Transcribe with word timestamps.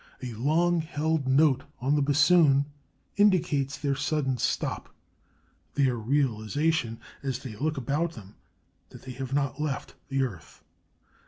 A 0.23 0.33
long 0.33 0.79
held 0.81 1.27
note 1.27 1.61
on 1.79 1.93
the 1.93 2.01
bassoon 2.01 2.65
indicates 3.17 3.77
their 3.77 3.93
sudden 3.95 4.39
stop, 4.39 4.89
their 5.75 5.95
realization, 5.95 6.99
as 7.21 7.37
they 7.37 7.55
look 7.55 7.77
about 7.77 8.13
them, 8.13 8.33
that 8.89 9.03
they 9.03 9.11
have 9.11 9.31
not 9.35 9.61
left 9.61 9.93
the 10.09 10.23
earth. 10.23 10.63